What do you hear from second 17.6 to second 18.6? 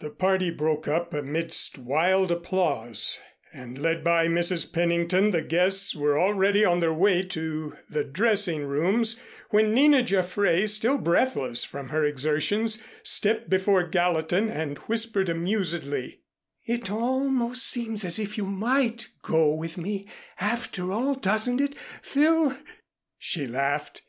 seems as if you